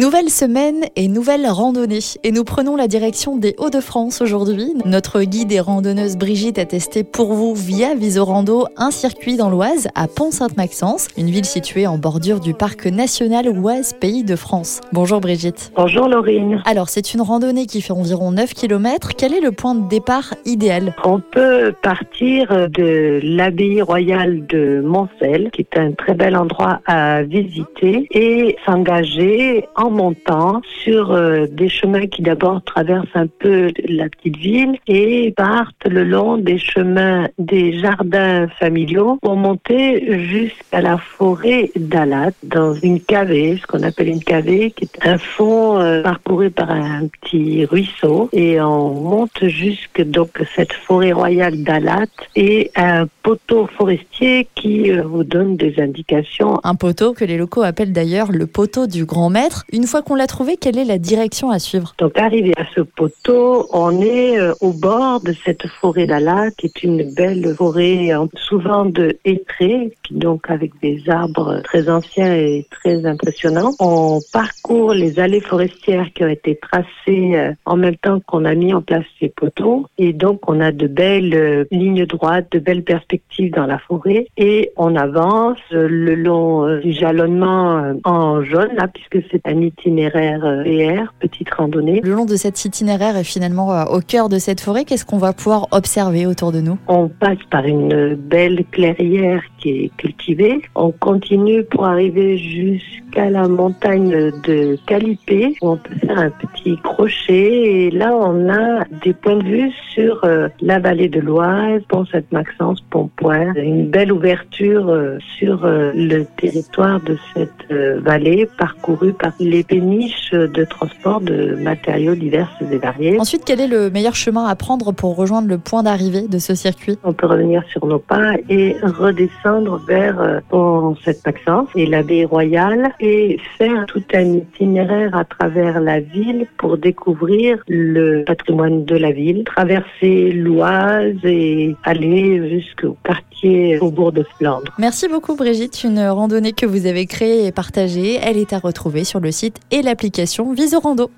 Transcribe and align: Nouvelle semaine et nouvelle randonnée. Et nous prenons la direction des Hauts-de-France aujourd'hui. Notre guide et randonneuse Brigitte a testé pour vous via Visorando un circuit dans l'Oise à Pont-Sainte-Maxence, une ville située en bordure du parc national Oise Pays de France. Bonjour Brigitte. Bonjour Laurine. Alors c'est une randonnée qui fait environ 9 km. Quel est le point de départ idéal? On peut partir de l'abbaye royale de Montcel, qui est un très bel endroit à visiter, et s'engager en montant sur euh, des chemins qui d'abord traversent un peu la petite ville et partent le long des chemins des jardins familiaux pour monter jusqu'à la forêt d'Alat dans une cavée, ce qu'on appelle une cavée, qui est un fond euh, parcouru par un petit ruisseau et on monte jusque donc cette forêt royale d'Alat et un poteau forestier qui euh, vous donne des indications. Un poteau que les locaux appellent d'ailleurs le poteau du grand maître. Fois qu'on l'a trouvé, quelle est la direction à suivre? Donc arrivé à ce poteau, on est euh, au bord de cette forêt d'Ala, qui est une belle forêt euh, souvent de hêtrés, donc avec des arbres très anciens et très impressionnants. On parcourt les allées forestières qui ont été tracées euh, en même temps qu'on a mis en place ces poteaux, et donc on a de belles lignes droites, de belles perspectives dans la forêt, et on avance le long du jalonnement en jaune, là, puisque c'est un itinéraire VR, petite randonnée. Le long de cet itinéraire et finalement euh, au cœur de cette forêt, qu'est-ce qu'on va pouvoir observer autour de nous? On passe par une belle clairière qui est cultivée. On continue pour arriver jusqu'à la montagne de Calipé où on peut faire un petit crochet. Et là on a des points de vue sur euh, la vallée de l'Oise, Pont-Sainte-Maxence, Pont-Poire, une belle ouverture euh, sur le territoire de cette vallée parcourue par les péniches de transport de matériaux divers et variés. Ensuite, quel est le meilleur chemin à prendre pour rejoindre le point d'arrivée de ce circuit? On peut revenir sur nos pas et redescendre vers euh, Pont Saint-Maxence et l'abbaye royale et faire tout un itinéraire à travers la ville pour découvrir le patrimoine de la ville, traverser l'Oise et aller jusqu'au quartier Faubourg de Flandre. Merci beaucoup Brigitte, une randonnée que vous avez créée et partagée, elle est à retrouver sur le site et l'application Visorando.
Nouvelle 0.00 0.30
semaine 0.30 0.84
et 0.96 1.08
nouvelle 1.08 1.46
randonnée. 1.46 1.98
Et 2.24 2.32
nous 2.32 2.42
prenons 2.42 2.74
la 2.74 2.88
direction 2.88 3.36
des 3.36 3.54
Hauts-de-France 3.58 4.22
aujourd'hui. 4.22 4.72
Notre 4.86 5.20
guide 5.24 5.52
et 5.52 5.60
randonneuse 5.60 6.16
Brigitte 6.16 6.58
a 6.58 6.64
testé 6.64 7.04
pour 7.04 7.34
vous 7.34 7.54
via 7.54 7.94
Visorando 7.94 8.64
un 8.78 8.92
circuit 8.92 9.36
dans 9.36 9.50
l'Oise 9.50 9.88
à 9.94 10.08
Pont-Sainte-Maxence, 10.08 11.08
une 11.18 11.28
ville 11.28 11.44
située 11.44 11.86
en 11.86 11.98
bordure 11.98 12.40
du 12.40 12.54
parc 12.54 12.86
national 12.86 13.46
Oise 13.58 13.92
Pays 13.92 14.24
de 14.24 14.36
France. 14.36 14.80
Bonjour 14.94 15.20
Brigitte. 15.20 15.70
Bonjour 15.76 16.08
Laurine. 16.08 16.62
Alors 16.64 16.88
c'est 16.88 17.12
une 17.12 17.20
randonnée 17.20 17.66
qui 17.66 17.82
fait 17.82 17.92
environ 17.92 18.32
9 18.32 18.54
km. 18.54 19.10
Quel 19.18 19.34
est 19.34 19.42
le 19.42 19.52
point 19.52 19.74
de 19.74 19.86
départ 19.86 20.32
idéal? 20.46 20.94
On 21.04 21.20
peut 21.20 21.74
partir 21.82 22.70
de 22.70 23.20
l'abbaye 23.22 23.82
royale 23.82 24.46
de 24.46 24.80
Montcel, 24.82 25.50
qui 25.52 25.60
est 25.60 25.78
un 25.78 25.92
très 25.92 26.14
bel 26.14 26.38
endroit 26.38 26.80
à 26.86 27.22
visiter, 27.22 28.06
et 28.12 28.56
s'engager 28.64 29.66
en 29.76 29.89
montant 29.90 30.62
sur 30.82 31.12
euh, 31.12 31.46
des 31.50 31.68
chemins 31.68 32.06
qui 32.06 32.22
d'abord 32.22 32.62
traversent 32.62 33.14
un 33.14 33.26
peu 33.26 33.70
la 33.88 34.08
petite 34.08 34.36
ville 34.36 34.78
et 34.86 35.32
partent 35.36 35.86
le 35.86 36.04
long 36.04 36.36
des 36.36 36.58
chemins 36.58 37.28
des 37.38 37.78
jardins 37.78 38.48
familiaux 38.58 39.18
pour 39.22 39.36
monter 39.36 40.18
jusqu'à 40.26 40.80
la 40.80 40.98
forêt 40.98 41.70
d'Alat 41.76 42.32
dans 42.42 42.74
une 42.74 43.00
cavée, 43.00 43.58
ce 43.60 43.66
qu'on 43.66 43.82
appelle 43.82 44.08
une 44.08 44.22
cavée, 44.22 44.70
qui 44.70 44.84
est 44.84 45.06
un 45.06 45.18
fond 45.18 45.78
euh, 45.78 46.02
parcouru 46.02 46.50
par 46.50 46.70
un 46.70 47.08
petit 47.08 47.64
ruisseau 47.64 48.28
et 48.32 48.60
on 48.60 48.94
monte 48.94 49.46
jusque 49.46 50.02
donc 50.02 50.30
cette 50.54 50.72
forêt 50.72 51.12
royale 51.12 51.62
d'Alat 51.62 52.06
et 52.36 52.70
un 52.76 53.06
poteau 53.22 53.68
forestier 53.76 54.48
qui 54.54 54.90
euh, 54.90 55.02
vous 55.02 55.24
donne 55.24 55.56
des 55.56 55.74
indications. 55.78 56.58
Un 56.64 56.74
poteau 56.74 57.12
que 57.12 57.24
les 57.24 57.36
locaux 57.36 57.62
appellent 57.62 57.92
d'ailleurs 57.92 58.32
le 58.32 58.46
poteau 58.46 58.86
du 58.86 59.04
grand 59.04 59.30
maître. 59.30 59.64
Fois 59.86 60.02
qu'on 60.02 60.14
l'a 60.14 60.26
trouvé, 60.26 60.56
quelle 60.56 60.78
est 60.78 60.84
la 60.84 60.98
direction 60.98 61.50
à 61.50 61.58
suivre? 61.58 61.94
Donc 61.98 62.18
arrivé 62.18 62.52
à 62.56 62.64
ce 62.74 62.80
poteau, 62.80 63.68
on 63.72 64.00
est 64.00 64.38
euh, 64.38 64.52
au 64.60 64.72
bord 64.72 65.20
de 65.20 65.32
cette 65.44 65.66
forêt 65.66 66.06
d'Ala, 66.06 66.50
qui 66.56 66.66
est 66.66 66.82
une 66.82 67.14
belle 67.14 67.54
forêt 67.54 68.12
euh, 68.12 68.26
souvent 68.34 68.84
de 68.84 69.18
hêtrés, 69.24 69.92
donc 70.10 70.50
avec 70.50 70.72
des 70.82 71.02
arbres 71.08 71.60
très 71.62 71.88
anciens 71.88 72.34
et 72.34 72.66
très 72.70 73.06
impressionnants. 73.06 73.72
On 73.78 74.18
parcourt 74.32 74.94
les 74.94 75.20
allées 75.20 75.40
forestières 75.40 76.12
qui 76.14 76.24
ont 76.24 76.28
été 76.28 76.56
tracées 76.56 77.36
euh, 77.36 77.52
en 77.64 77.76
même 77.76 77.96
temps 77.96 78.20
qu'on 78.26 78.44
a 78.44 78.54
mis 78.54 78.74
en 78.74 78.82
place 78.82 79.04
ces 79.18 79.28
poteaux, 79.28 79.86
et 79.98 80.12
donc 80.12 80.48
on 80.48 80.60
a 80.60 80.72
de 80.72 80.86
belles 80.86 81.66
lignes 81.70 82.06
droites, 82.06 82.50
de 82.52 82.58
belles 82.58 82.84
perspectives 82.84 83.52
dans 83.52 83.66
la 83.66 83.78
forêt, 83.78 84.26
et 84.36 84.72
on 84.76 84.96
avance 84.96 85.58
le 85.70 86.14
long 86.14 86.78
du 86.80 86.92
jalonnement 86.92 87.94
en 88.04 88.42
jaune, 88.42 88.70
là, 88.76 88.88
puisque 88.88 89.24
c'est 89.30 89.46
un 89.46 89.59
itinéraire 89.62 90.40
VR, 90.40 91.12
petite 91.20 91.52
randonnée. 91.52 92.00
Le 92.02 92.14
long 92.14 92.24
de 92.24 92.36
cet 92.36 92.64
itinéraire 92.64 93.16
et 93.16 93.24
finalement 93.24 93.72
euh, 93.72 93.84
au 93.84 94.00
cœur 94.00 94.28
de 94.28 94.38
cette 94.38 94.60
forêt, 94.60 94.84
qu'est-ce 94.84 95.04
qu'on 95.04 95.18
va 95.18 95.32
pouvoir 95.32 95.68
observer 95.72 96.26
autour 96.26 96.52
de 96.52 96.60
nous? 96.60 96.78
On 96.88 97.08
passe 97.08 97.42
par 97.50 97.64
une 97.64 98.14
belle 98.14 98.64
clairière 98.70 99.42
qui 99.58 99.84
est 99.84 99.96
cultivée. 99.96 100.62
On 100.74 100.92
continue 100.92 101.64
pour 101.64 101.86
arriver 101.86 102.38
jusqu'à 102.38 103.09
la 103.16 103.48
montagne 103.48 104.32
de 104.44 104.78
Calipé 104.86 105.54
où 105.62 105.70
on 105.70 105.76
peut 105.76 105.94
faire 105.94 106.18
un 106.18 106.30
petit 106.30 106.76
crochet. 106.78 107.86
Et 107.86 107.90
là 107.90 108.14
on 108.14 108.48
a 108.48 108.84
des 109.02 109.12
points 109.12 109.36
de 109.36 109.44
vue 109.44 109.72
sur 109.94 110.24
euh, 110.24 110.48
la 110.60 110.78
vallée 110.78 111.08
de 111.08 111.20
l'Oise, 111.20 111.82
Pont-Sainte-Maxence, 111.88 112.80
Pont-Poire, 112.90 113.56
une 113.56 113.88
belle 113.88 114.12
ouverture 114.12 114.88
euh, 114.88 115.18
sur 115.38 115.60
le 115.64 116.24
territoire 116.36 117.00
de 117.00 117.16
cette 117.34 117.72
vallée 118.02 118.48
parcourue 118.58 119.12
par 119.12 119.32
les 119.38 119.62
péniches 119.62 120.32
de 120.32 120.64
transport 120.64 121.20
de 121.20 121.54
matériaux 121.56 122.14
divers 122.14 122.50
et 122.70 122.78
variés. 122.78 123.18
Ensuite, 123.18 123.42
quel 123.44 123.60
est 123.60 123.68
le 123.68 123.90
meilleur 123.90 124.14
chemin 124.14 124.46
à 124.46 124.54
prendre 124.54 124.92
pour 124.92 125.16
rejoindre 125.16 125.48
le 125.48 125.58
point 125.58 125.82
d'arrivée 125.82 126.28
de 126.28 126.38
ce 126.38 126.54
circuit? 126.54 126.98
On 127.04 127.12
peut 127.12 127.26
revenir 127.26 127.62
sur 127.70 127.86
nos 127.86 127.98
pas 127.98 128.34
et 128.48 128.76
redescendre 128.82 129.80
vers 129.86 130.20
euh, 130.20 130.40
Pont 130.48 130.96
Saint-Maxence 131.04 131.68
et 131.74 131.86
l'abbaye 131.86 132.24
royale 132.24 132.92
et 133.00 133.38
faire 133.58 133.86
tout 133.86 134.02
un 134.14 134.34
itinéraire 134.34 135.16
à 135.16 135.24
travers 135.24 135.80
la 135.80 136.00
ville 136.00 136.46
pour 136.58 136.78
découvrir 136.78 137.58
le 137.68 138.24
patrimoine 138.24 138.84
de 138.84 138.96
la 138.96 139.12
ville, 139.12 139.44
traverser 139.44 140.32
l'Oise 140.32 141.16
et 141.24 141.74
aller 141.84 142.48
jusqu'au 142.50 142.96
quartier 143.04 143.78
Faubourg 143.78 144.12
de 144.12 144.24
Flandre. 144.38 144.72
Merci 144.78 145.08
beaucoup 145.08 145.34
Brigitte, 145.34 145.82
une 145.84 146.00
randonnée 146.00 146.52
que 146.52 146.66
vous 146.66 146.86
avez 146.86 147.06
créée 147.06 147.46
et 147.46 147.52
partagée, 147.52 148.18
elle 148.22 148.36
est 148.36 148.52
à 148.52 148.58
retrouver 148.58 149.04
sur 149.04 149.20
le 149.20 149.30
site 149.30 149.56
et 149.70 149.82
l'application 149.82 150.52
Visorando. 150.52 151.10